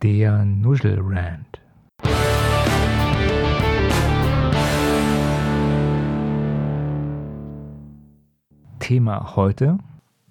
[0.00, 1.60] Der Nuschelrand.
[8.78, 9.78] Thema heute: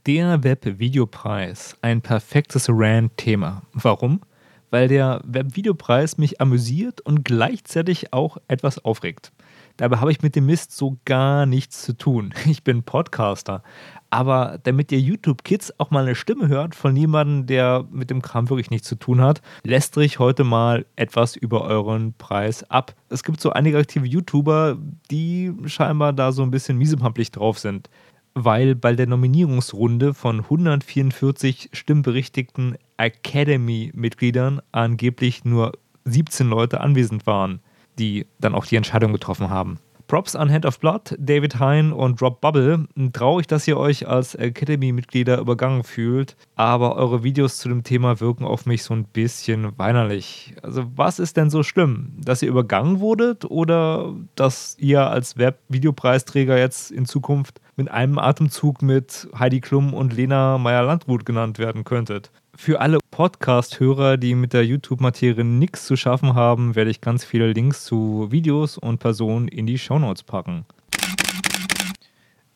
[0.05, 1.75] Der Webvideopreis.
[1.81, 3.63] Ein perfektes Rand-Thema.
[3.73, 4.21] Warum?
[4.69, 9.33] Weil der Webvideopreis mich amüsiert und gleichzeitig auch etwas aufregt.
[9.77, 12.33] Dabei habe ich mit dem Mist so gar nichts zu tun.
[12.47, 13.61] Ich bin Podcaster.
[14.09, 18.49] Aber damit ihr YouTube-Kids auch mal eine Stimme hört von jemandem, der mit dem Kram
[18.49, 22.95] wirklich nichts zu tun hat, lästere ich heute mal etwas über euren Preis ab.
[23.09, 24.77] Es gibt so einige aktive YouTuber,
[25.11, 27.89] die scheinbar da so ein bisschen miesepamplich drauf sind.
[28.33, 35.73] Weil bei der Nominierungsrunde von 144 stimmberechtigten Academy-Mitgliedern angeblich nur
[36.05, 37.59] 17 Leute anwesend waren
[37.97, 39.79] die dann auch die Entscheidung getroffen haben.
[40.07, 42.87] Props an Hand of Blood, David Hein und Rob Bubble.
[43.11, 48.45] Traurig, dass ihr euch als Academy-Mitglieder übergangen fühlt, aber eure Videos zu dem Thema wirken
[48.45, 50.55] auf mich so ein bisschen weinerlich.
[50.63, 52.13] Also, was ist denn so schlimm?
[52.23, 58.81] Dass ihr übergangen wurdet oder dass ihr als Web-Videopreisträger jetzt in Zukunft mit einem Atemzug
[58.81, 62.31] mit Heidi Klum und Lena Meyer-Landrut genannt werden könntet?
[62.59, 67.53] Für alle Podcast-Hörer, die mit der YouTube-Materie nichts zu schaffen haben, werde ich ganz viele
[67.53, 70.65] Links zu Videos und Personen in die Shownotes packen.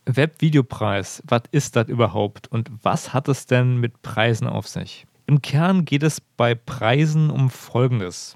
[0.07, 5.05] Webvideopreis, was ist das überhaupt und was hat es denn mit Preisen auf sich?
[5.27, 8.35] Im Kern geht es bei Preisen um Folgendes.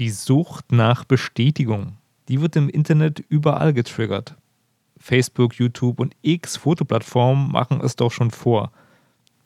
[0.00, 1.96] Die Sucht nach Bestätigung.
[2.28, 4.34] Die wird im Internet überall getriggert.
[4.98, 8.72] Facebook, YouTube und x Fotoplattformen machen es doch schon vor–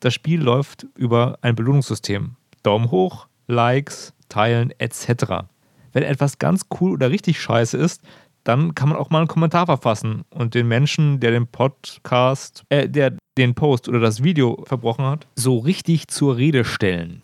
[0.01, 2.37] das Spiel läuft über ein Belohnungssystem.
[2.63, 5.45] Daumen hoch, Likes, Teilen etc.
[5.93, 8.03] Wenn etwas ganz cool oder richtig scheiße ist,
[8.45, 12.89] dann kann man auch mal einen Kommentar verfassen und den Menschen, der den Podcast, äh,
[12.89, 17.23] der den Post oder das Video verbrochen hat, so richtig zur Rede stellen.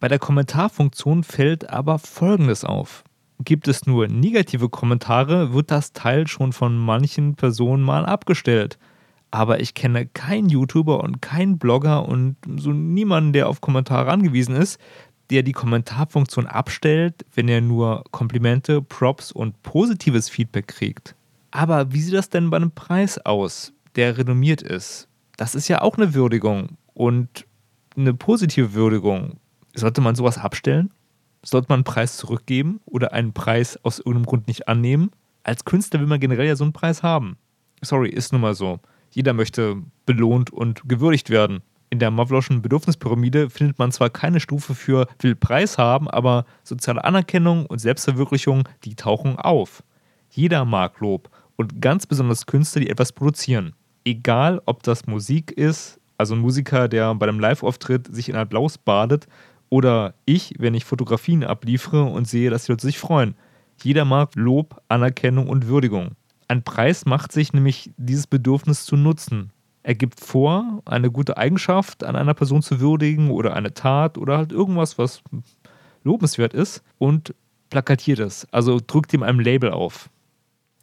[0.00, 3.04] Bei der Kommentarfunktion fällt aber Folgendes auf.
[3.44, 8.78] Gibt es nur negative Kommentare, wird das Teil schon von manchen Personen mal abgestellt
[9.30, 14.56] aber ich kenne keinen YouTuber und keinen Blogger und so niemanden, der auf Kommentare angewiesen
[14.56, 14.80] ist,
[15.30, 21.14] der die Kommentarfunktion abstellt, wenn er nur Komplimente, Props und positives Feedback kriegt.
[21.50, 25.08] Aber wie sieht das denn bei einem Preis aus, der renommiert ist?
[25.36, 27.46] Das ist ja auch eine Würdigung und
[27.96, 29.38] eine positive Würdigung.
[29.74, 30.90] Sollte man sowas abstellen?
[31.42, 35.10] Sollte man einen Preis zurückgeben oder einen Preis aus irgendeinem Grund nicht annehmen?
[35.44, 37.36] Als Künstler will man generell ja so einen Preis haben.
[37.82, 38.80] Sorry, ist nun mal so.
[39.16, 41.62] Jeder möchte belohnt und gewürdigt werden.
[41.88, 47.02] In der Mavloschen Bedürfnispyramide findet man zwar keine Stufe für will Preis haben, aber soziale
[47.02, 49.82] Anerkennung und Selbstverwirklichung, die tauchen auf.
[50.28, 53.72] Jeder mag Lob und ganz besonders Künstler, die etwas produzieren.
[54.04, 58.76] Egal, ob das Musik ist, also ein Musiker, der bei einem Live-Auftritt sich in Applaus
[58.76, 59.28] badet,
[59.70, 63.34] oder ich, wenn ich Fotografien abliefere und sehe, dass die Leute sich freuen.
[63.82, 66.10] Jeder mag Lob, Anerkennung und Würdigung.
[66.48, 69.50] Ein Preis macht sich nämlich dieses Bedürfnis zu nutzen.
[69.82, 74.36] Er gibt vor, eine gute Eigenschaft an einer Person zu würdigen oder eine Tat oder
[74.36, 75.22] halt irgendwas, was
[76.02, 77.34] lobenswert ist und
[77.70, 80.10] plakatiert es, also drückt ihm ein Label auf.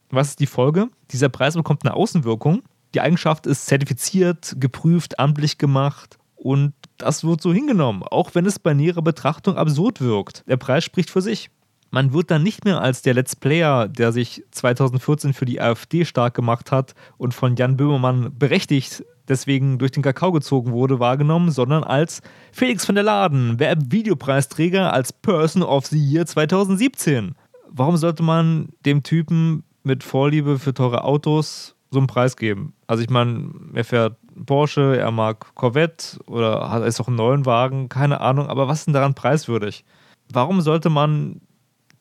[0.09, 0.89] Was ist die Folge?
[1.11, 2.61] Dieser Preis bekommt eine Außenwirkung.
[2.93, 8.59] Die Eigenschaft ist zertifiziert, geprüft, amtlich gemacht und das wird so hingenommen, auch wenn es
[8.59, 10.43] bei näherer Betrachtung absurd wirkt.
[10.47, 11.49] Der Preis spricht für sich.
[11.93, 16.05] Man wird dann nicht mehr als der Let's Player, der sich 2014 für die AfD
[16.05, 21.51] stark gemacht hat und von Jan Böhmermann berechtigt deswegen durch den Kakao gezogen wurde, wahrgenommen,
[21.51, 27.35] sondern als Felix von der Laden, Web-Videopreisträger als Person of the Year 2017.
[27.69, 32.73] Warum sollte man dem Typen mit Vorliebe für teure Autos so einen Preis geben?
[32.87, 34.17] Also ich meine, er fährt
[34.47, 38.79] Porsche, er mag Corvette oder hat ist auch einen neuen Wagen, keine Ahnung, aber was
[38.79, 39.85] ist denn daran preiswürdig?
[40.31, 41.39] Warum sollte man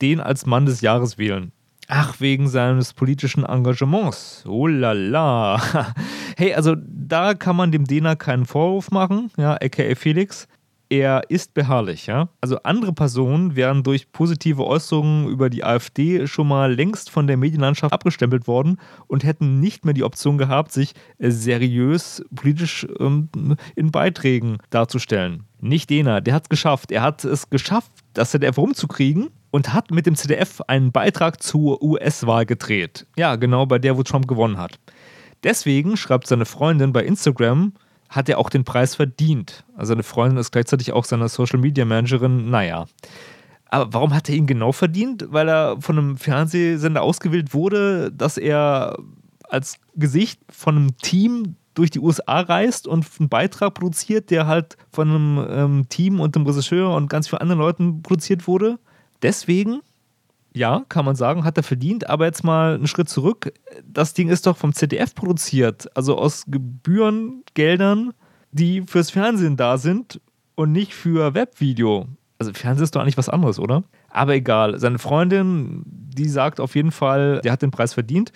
[0.02, 1.52] den als Mann des Jahres wählen.
[1.88, 4.44] Ach, wegen seines politischen Engagements.
[4.46, 5.60] Oh la la.
[6.38, 10.48] Hey, also da kann man dem Dena keinen Vorwurf machen, ja, aka Felix.
[10.88, 12.30] Er ist beharrlich, ja.
[12.40, 17.36] Also andere Personen wären durch positive Äußerungen über die AfD schon mal längst von der
[17.36, 23.28] Medienlandschaft abgestempelt worden und hätten nicht mehr die Option gehabt, sich seriös politisch ähm,
[23.76, 25.44] in Beiträgen darzustellen.
[25.60, 26.90] Nicht Dena, der hat es geschafft.
[26.90, 31.80] Er hat es geschafft, das ZDF rumzukriegen und hat mit dem ZDF einen Beitrag zur
[31.80, 33.06] US-Wahl gedreht.
[33.16, 34.80] Ja, genau bei der, wo Trump gewonnen hat.
[35.44, 37.74] Deswegen schreibt seine Freundin bei Instagram,
[38.08, 39.64] hat er auch den Preis verdient.
[39.76, 42.50] Also seine Freundin ist gleichzeitig auch seine Social Media Managerin.
[42.50, 42.86] Naja.
[43.66, 45.26] Aber warum hat er ihn genau verdient?
[45.28, 48.96] Weil er von einem Fernsehsender ausgewählt wurde, dass er
[49.48, 54.76] als Gesicht von einem Team durch die USA reist und einen Beitrag produziert, der halt
[54.90, 58.78] von einem ähm, Team und einem Regisseur und ganz vielen anderen Leuten produziert wurde.
[59.22, 59.80] Deswegen,
[60.54, 63.52] ja, kann man sagen, hat er verdient, aber jetzt mal einen Schritt zurück.
[63.86, 68.12] Das Ding ist doch vom ZDF produziert, also aus Gebührengeldern,
[68.50, 70.20] die fürs Fernsehen da sind
[70.54, 72.06] und nicht für Webvideo.
[72.38, 73.84] Also Fernsehen ist doch eigentlich was anderes, oder?
[74.10, 74.78] Aber egal.
[74.78, 78.32] Seine Freundin, die sagt auf jeden Fall, der hat den Preis verdient.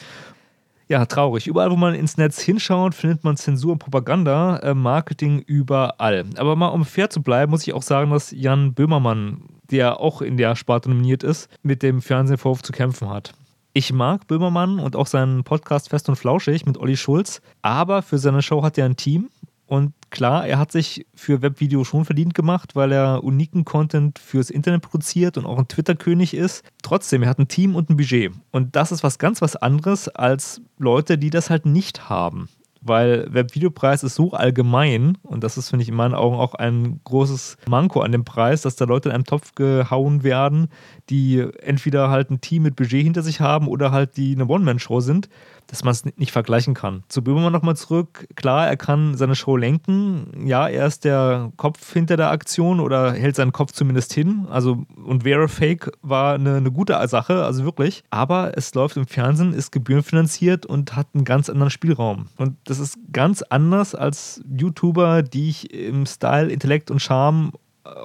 [0.88, 1.49] Ja, traurig.
[1.49, 6.25] Überall, wo man ins Netz hinschaut, findet man Zensur und Propaganda, äh, Marketing überall.
[6.37, 10.23] Aber mal um fair zu bleiben, muss ich auch sagen, dass Jan Böhmermann, der auch
[10.23, 13.35] in der Sparte nominiert ist, mit dem Fernsehvorwurf zu kämpfen hat.
[13.73, 18.17] Ich mag Böhmermann und auch seinen Podcast Fest und Flauschig mit Olli Schulz, aber für
[18.17, 19.29] seine Show hat er ein Team
[19.67, 24.51] und klar, er hat sich für Webvideo schon verdient gemacht, weil er uniken Content fürs
[24.51, 26.65] Internet produziert und auch ein Twitter-König ist.
[26.83, 28.33] Trotzdem, er hat ein Team und ein Budget.
[28.53, 32.49] Und das ist was ganz was anderes als Leute, die das halt nicht haben
[32.89, 37.01] weil Webvideopreis ist so allgemein und das ist, finde ich, in meinen Augen auch ein
[37.05, 40.69] großes Manko an dem Preis, dass da Leute in einen Topf gehauen werden,
[41.11, 45.01] die entweder halt ein Team mit Budget hinter sich haben oder halt die eine One-Man-Show
[45.01, 45.29] sind,
[45.67, 47.03] dass man es nicht vergleichen kann.
[47.09, 48.27] Zu Böhmermann nochmal zurück.
[48.37, 50.47] Klar, er kann seine Show lenken.
[50.47, 54.47] Ja, er ist der Kopf hinter der Aktion oder hält seinen Kopf zumindest hin.
[54.51, 58.05] Also, und wäre Fake war eine, eine gute Sache, also wirklich.
[58.11, 62.27] Aber es läuft im Fernsehen, ist gebührenfinanziert und hat einen ganz anderen Spielraum.
[62.37, 67.53] Und das ist ganz anders als YouTuber, die ich im Style, Intellekt und Charme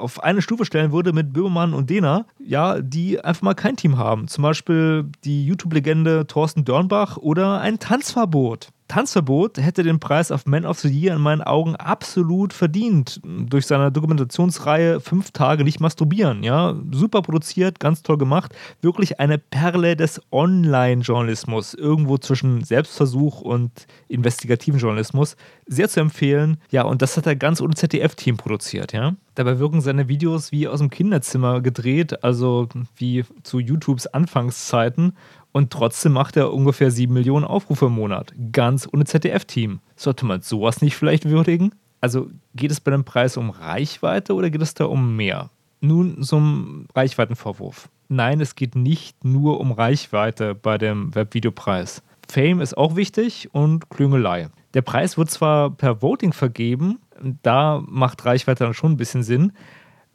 [0.02, 3.98] auf eine Stufe stellen würde mit Böhmermann und Dena, ja, die einfach mal kein Team
[3.98, 4.28] haben.
[4.28, 8.70] Zum Beispiel die YouTube-Legende Thorsten Dörnbach oder ein Tanzverbot.
[8.92, 13.22] Tanzverbot hätte den Preis auf Man of the Year in meinen Augen absolut verdient.
[13.24, 16.44] Durch seine Dokumentationsreihe Fünf Tage nicht masturbieren.
[16.44, 18.54] Ja, super produziert, ganz toll gemacht.
[18.82, 21.74] Wirklich eine Perle des Online-Journalismus.
[21.74, 23.72] Irgendwo zwischen Selbstversuch und
[24.10, 25.38] investigativen Journalismus.
[25.68, 26.58] Sehr zu empfehlen.
[26.70, 28.92] Ja, und das hat er ganz ohne ZDF-Team produziert.
[28.92, 29.16] Ja.
[29.42, 35.14] Dabei wirken seine Videos wie aus dem Kinderzimmer gedreht, also wie zu YouTubes Anfangszeiten
[35.52, 38.36] und trotzdem macht er ungefähr 7 Millionen Aufrufe im Monat.
[38.52, 39.80] Ganz ohne ZDF-Team.
[39.96, 41.74] Sollte man sowas nicht vielleicht würdigen?
[42.02, 45.50] Also geht es bei dem Preis um Reichweite oder geht es da um mehr?
[45.80, 47.90] Nun zum Reichweitenvorwurf.
[48.10, 52.04] Nein, es geht nicht nur um Reichweite bei dem Webvideopreis.
[52.30, 54.50] Fame ist auch wichtig und Klüngelei.
[54.76, 57.00] Der Preis wird zwar per Voting vergeben,
[57.44, 59.54] da macht Reichweite dann schon ein bisschen Sinn,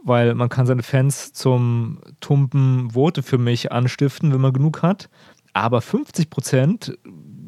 [0.02, 5.08] weil man kann seine Fans zum tumpen Vote für mich anstiften, wenn man genug hat.
[5.52, 6.98] Aber 50 Prozent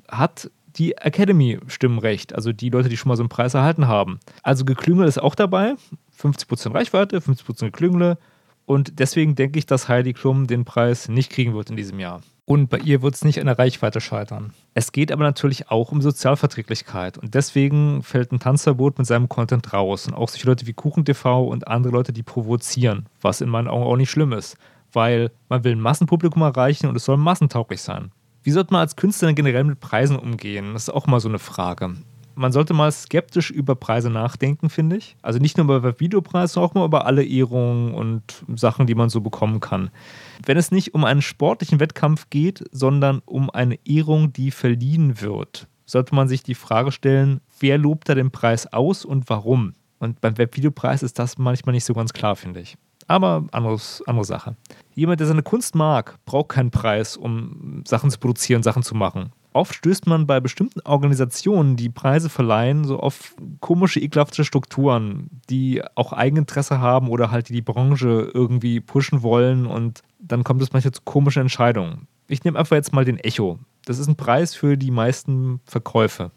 [0.09, 4.21] hat die Academy Stimmrecht, also die Leute, die schon mal so einen Preis erhalten haben.
[4.43, 5.75] Also Geklüngel ist auch dabei,
[6.13, 8.17] 50 Prozent Reichweite, 50 Prozent Geklüngel.
[8.65, 12.21] Und deswegen denke ich, dass Heidi Klum den Preis nicht kriegen wird in diesem Jahr.
[12.49, 14.55] Und bei ihr wird es nicht an der Reichweite scheitern.
[14.73, 17.19] Es geht aber natürlich auch um Sozialverträglichkeit.
[17.19, 20.07] Und deswegen fällt ein Tanzverbot mit seinem Content raus.
[20.07, 23.05] Und auch solche Leute wie KuchenTV und andere Leute, die provozieren.
[23.21, 24.57] Was in meinen Augen auch nicht schlimm ist.
[24.95, 28.13] Weil man will ein Massenpublikum erreichen und es soll massentauglich sein.
[28.43, 30.73] Wie sollte man als Künstler generell mit Preisen umgehen?
[30.73, 31.97] Das ist auch mal so eine Frage
[32.39, 35.17] man sollte mal skeptisch über Preise nachdenken, finde ich.
[35.23, 39.09] Also nicht nur über Videopreise, sondern auch mal über alle Ehrungen und Sachen, die man
[39.09, 39.91] so bekommen kann.
[40.47, 45.67] Wenn es nicht um einen sportlichen Wettkampf geht, sondern um eine Ehrung, die verliehen wird,
[45.85, 49.75] sollte man sich die Frage stellen, wer lobt da den Preis aus und warum?
[49.99, 52.77] Und beim Webvideopreis ist das manchmal nicht so ganz klar, finde ich.
[53.09, 54.55] Aber anderes, andere Sache.
[54.95, 59.33] Jemand, der seine Kunst mag, braucht keinen Preis, um Sachen zu produzieren, Sachen zu machen
[59.53, 65.83] oft stößt man bei bestimmten Organisationen, die Preise verleihen, so auf komische, ekelhafte Strukturen, die
[65.95, 70.73] auch Eigeninteresse haben oder halt die die Branche irgendwie pushen wollen und dann kommt es
[70.73, 72.07] manchmal zu komischen Entscheidungen.
[72.29, 73.59] Ich nehme einfach jetzt mal den Echo.
[73.85, 76.31] Das ist ein Preis für die meisten Verkäufe.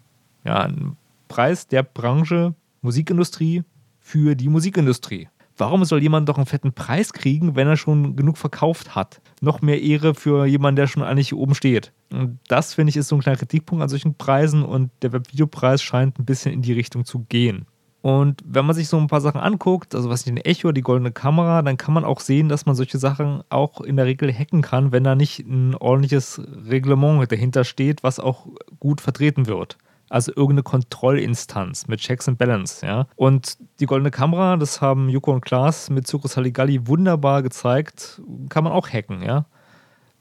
[0.46, 0.96] Ja, ein
[1.28, 3.64] Preis der Branche Musikindustrie
[4.00, 5.28] für die Musikindustrie.
[5.58, 9.22] Warum soll jemand doch einen fetten Preis kriegen, wenn er schon genug verkauft hat?
[9.42, 11.92] Noch mehr Ehre für jemanden, der schon eigentlich oben steht.
[12.12, 15.82] Und das, finde ich, ist so ein kleiner Kritikpunkt an solchen Preisen und der Webvideopreis
[15.82, 17.66] scheint ein bisschen in die Richtung zu gehen.
[18.02, 21.12] Und wenn man sich so ein paar Sachen anguckt, also was den Echo, die goldene
[21.12, 24.64] Kamera, dann kann man auch sehen, dass man solche Sachen auch in der Regel hacken
[24.64, 28.48] kann, wenn da nicht ein ordentliches Reglement dahinter steht, was auch
[28.80, 29.78] gut vertreten wird.
[30.12, 33.08] Also irgendeine Kontrollinstanz mit Checks and Balance, ja.
[33.16, 38.66] Und die goldene Kamera, das haben Joko und Klaas mit Circus Halligalli wunderbar gezeigt, kann
[38.66, 39.46] man auch hacken, ja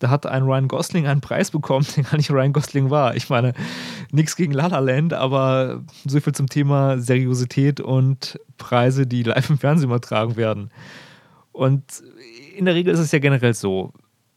[0.00, 3.14] da hat ein Ryan Gosling einen Preis bekommen, der gar nicht Ryan Gosling war.
[3.14, 3.52] Ich meine,
[4.10, 9.50] nichts gegen La La Land, aber so viel zum Thema Seriosität und Preise, die live
[9.50, 10.70] im Fernsehen übertragen werden.
[11.52, 11.84] Und
[12.56, 13.92] in der Regel ist es ja generell so,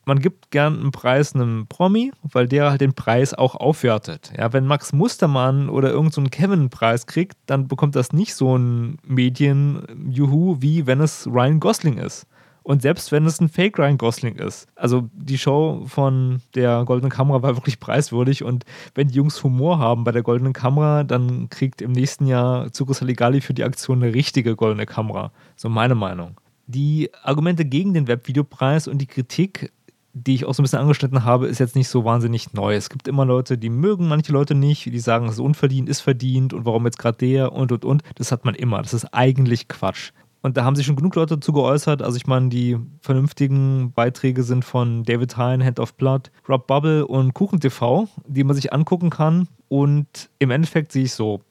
[0.06, 4.34] man gibt gern einen Preis einem Promi, weil der halt den Preis auch aufwertet.
[4.38, 8.36] Ja, wenn Max Mustermann oder irgend so Kevin einen Preis kriegt, dann bekommt das nicht
[8.36, 12.28] so ein Medien-Juhu, wie wenn es Ryan Gosling ist.
[12.64, 14.68] Und selbst wenn es ein Fake Ryan Gosling ist.
[14.76, 18.64] Also die Show von der Goldenen Kamera war wirklich preiswürdig und
[18.96, 23.00] wenn die Jungs Humor haben bei der Goldenen Kamera, dann kriegt im nächsten Jahr Zucchus
[23.00, 25.34] Saligali für die Aktion eine richtige Goldene Kamera.
[25.58, 26.40] So meine Meinung.
[26.66, 29.74] Die Argumente gegen den Webvideopreis und die Kritik
[30.14, 32.76] die ich auch so ein bisschen angeschnitten habe, ist jetzt nicht so wahnsinnig neu.
[32.76, 36.02] Es gibt immer Leute, die mögen manche Leute nicht, die sagen, es ist unverdient, ist
[36.02, 38.04] verdient und warum jetzt gerade der und und und.
[38.16, 38.82] Das hat man immer.
[38.84, 40.12] Das ist eigentlich Quatsch.
[40.44, 42.02] Und da haben sich schon genug Leute dazu geäußert.
[42.02, 47.08] Also ich meine, die vernünftigen Beiträge sind von David Hine, Hand of Blood, Rob Bubble
[47.08, 49.48] und Kuchen TV, die man sich angucken kann.
[49.70, 51.42] Und im Endeffekt sehe ich so,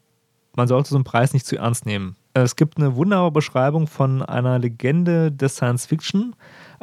[0.54, 2.16] man sollte so einen Preis nicht zu ernst nehmen.
[2.34, 6.34] Es gibt eine wunderbare Beschreibung von einer Legende des Science Fiction.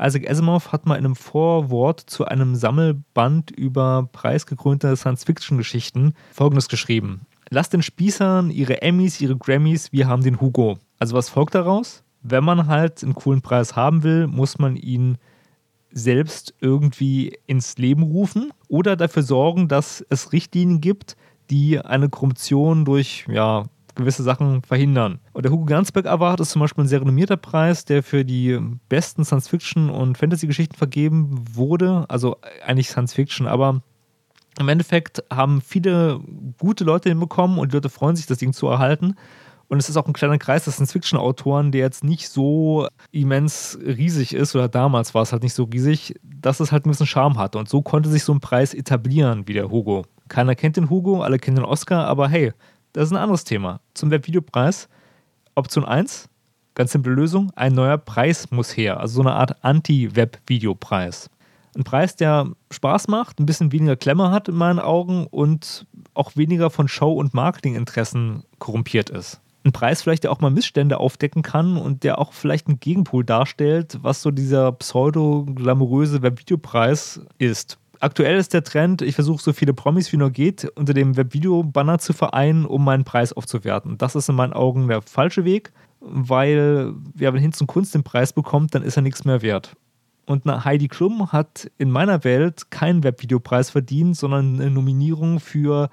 [0.02, 7.22] Isaac Asimov hat mal in einem Vorwort zu einem Sammelband über preisgekrönte Science-Fiction-Geschichten Folgendes geschrieben.
[7.50, 10.78] Lasst den Spießern ihre Emmys, ihre Grammys, wir haben den Hugo.
[11.00, 12.04] Also was folgt daraus?
[12.22, 15.18] Wenn man halt einen coolen Preis haben will, muss man ihn
[15.92, 21.16] selbst irgendwie ins Leben rufen oder dafür sorgen, dass es Richtlinien gibt,
[21.50, 23.66] die eine Korruption durch ja,
[24.00, 25.20] gewisse Sachen verhindern.
[25.34, 28.60] Und der Hugo Gernsback Award ist zum Beispiel ein sehr renommierter Preis, der für die
[28.90, 32.06] besten Science-Fiction- und Fantasy-Geschichten vergeben wurde.
[32.10, 33.82] Also eigentlich Science-Fiction, aber
[34.60, 36.20] im Endeffekt haben viele
[36.60, 39.16] gute Leute hinbekommen und die Leute freuen sich, das Ding zu erhalten.
[39.70, 44.34] Und es ist auch ein kleiner Kreis des Science-Fiction-Autoren, der jetzt nicht so immens riesig
[44.34, 47.38] ist, oder damals war es halt nicht so riesig, dass es halt ein bisschen Charme
[47.38, 47.60] hatte.
[47.60, 50.06] Und so konnte sich so ein Preis etablieren wie der Hugo.
[50.28, 52.52] Keiner kennt den Hugo, alle kennen den Oscar, aber hey,
[52.94, 53.82] das ist ein anderes Thema.
[53.94, 54.90] Zum Webvideopreis.
[55.56, 56.30] Option 1,
[56.74, 59.00] ganz simple Lösung, ein neuer Preis muss her.
[59.00, 61.30] Also so eine Art Anti-Web-Videopreis.
[61.76, 66.36] Ein Preis, der Spaß macht, ein bisschen weniger Klemmer hat in meinen Augen und auch
[66.36, 69.42] weniger von Show- und Marketinginteressen korrumpiert ist.
[69.66, 73.26] Ein Preis vielleicht, der auch mal Missstände aufdecken kann und der auch vielleicht einen Gegenpol
[73.26, 79.74] darstellt, was so dieser pseudo-glamouröse Webvideopreis ist aktuell ist der Trend, ich versuche so viele
[79.74, 83.98] Promis wie nur geht unter dem Webvideo-Banner zu vereinen, um meinen Preis aufzuwerten.
[83.98, 88.04] Das ist in meinen Augen der falsche Weg, weil ja, wenn Hinz und Kunst den
[88.04, 89.76] Preis bekommt, dann ist er nichts mehr wert.
[90.26, 95.90] Und Heidi Klum hat in meiner Welt keinen Webvideopreis verdient, sondern eine Nominierung für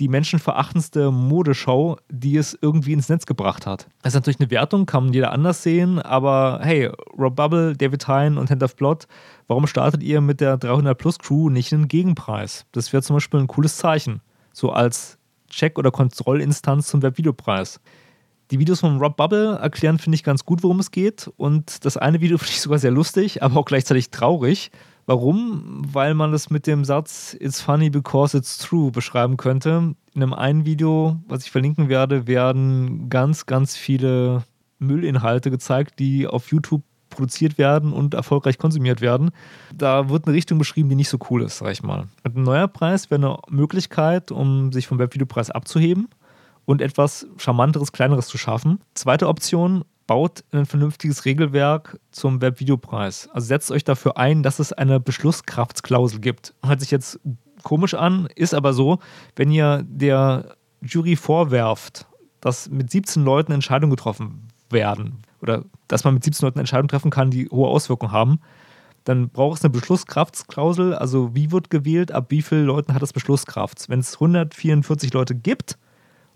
[0.00, 3.86] die menschenverachtendste Modeshow, die es irgendwie ins Netz gebracht hat.
[4.02, 8.40] Das ist natürlich eine Wertung, kann jeder anders sehen, aber hey, Rob Bubble, David Hine
[8.40, 9.06] und Hand of Blood,
[9.46, 12.64] warum startet ihr mit der 300 Plus Crew nicht einen Gegenpreis?
[12.72, 14.22] Das wäre zum Beispiel ein cooles Zeichen,
[14.54, 15.18] so als
[15.50, 17.80] Check- oder Kontrollinstanz zum Webvideopreis.
[18.50, 21.30] Die Videos von Rob Bubble erklären, finde ich, ganz gut, worum es geht.
[21.36, 24.70] Und das eine Video finde ich sogar sehr lustig, aber auch gleichzeitig traurig.
[25.06, 25.82] Warum?
[25.92, 29.94] Weil man es mit dem Satz It's funny because it's true beschreiben könnte.
[30.14, 34.44] In einem einen Video, was ich verlinken werde, werden ganz, ganz viele
[34.78, 39.30] Müllinhalte gezeigt, die auf YouTube produziert werden und erfolgreich konsumiert werden.
[39.74, 42.06] Da wird eine Richtung beschrieben, die nicht so cool ist, sag ich mal.
[42.24, 46.08] Und ein neuer Preis wäre eine Möglichkeit, um sich vom Webvideopreis abzuheben
[46.64, 48.80] und etwas Charmanteres, Kleineres zu schaffen.
[48.94, 53.28] Zweite Option, baut ein vernünftiges Regelwerk zum Webvideopreis.
[53.32, 56.52] Also setzt euch dafür ein, dass es eine Beschlusskraftsklausel gibt.
[56.66, 57.20] Hört sich jetzt
[57.62, 58.98] komisch an, ist aber so,
[59.36, 62.08] wenn ihr der Jury vorwerft,
[62.40, 67.12] dass mit 17 Leuten Entscheidungen getroffen werden oder dass man mit 17 Leuten Entscheidungen treffen
[67.12, 68.40] kann, die hohe Auswirkungen haben,
[69.04, 70.92] dann braucht es eine Beschlusskraftsklausel.
[70.92, 73.88] Also wie wird gewählt, ab wie vielen Leuten hat es Beschlusskraft?
[73.88, 75.78] Wenn es 144 Leute gibt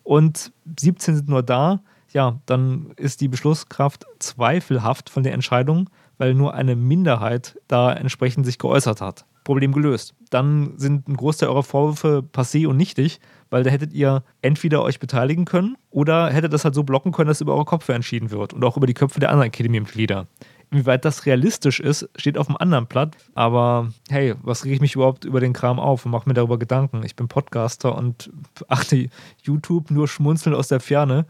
[0.05, 1.81] und 17 sind nur da,
[2.15, 8.47] ja, dann ist die Beschlusskraft zweifelhaft von der Entscheidung, weil nur eine Minderheit da entsprechend
[8.47, 9.27] sich geäußert hat.
[9.43, 10.15] Problem gelöst.
[10.31, 15.01] Dann sind ein Großteil eurer Vorwürfe passé und nichtig, weil da hättet ihr entweder euch
[15.01, 18.55] beteiligen können oder hättet das halt so blocken können, dass über eure Köpfe entschieden wird
[18.55, 20.27] und auch über die Köpfe der anderen Academy-Mitglieder.
[20.71, 23.17] Inwieweit das realistisch ist, steht auf einem anderen Blatt.
[23.35, 26.59] Aber hey, was rege ich mich überhaupt über den Kram auf und mache mir darüber
[26.59, 27.03] Gedanken?
[27.05, 28.31] Ich bin Podcaster und
[28.69, 29.09] achte
[29.43, 31.27] YouTube nur schmunzeln aus der Ferne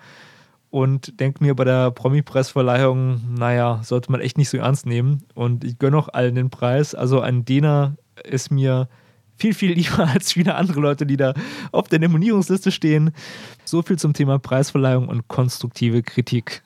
[0.74, 5.22] und denke mir bei der Promi-Preisverleihung, naja, sollte man echt nicht so ernst nehmen.
[5.32, 6.96] Und ich gönne auch allen den Preis.
[6.96, 8.88] Also ein Dena ist mir
[9.36, 11.34] viel, viel lieber als viele andere Leute, die da
[11.70, 13.12] auf der Nominierungsliste stehen.
[13.64, 16.64] So viel zum Thema Preisverleihung und konstruktive Kritik.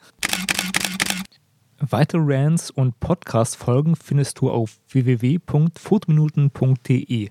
[1.78, 7.28] Weitere Rants und Podcast-Folgen findest du auf www.fotominuten.de.